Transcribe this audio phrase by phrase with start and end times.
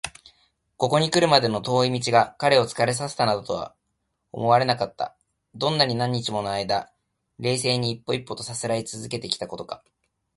[0.77, 3.75] ここにくるまでの遠い道が彼を疲れさせたなどとは
[4.31, 5.15] 思われなかった。
[5.53, 6.91] どんなに何日ものあいだ、
[7.37, 9.83] 冷静に一歩一歩とさすらいつづけてきたことか！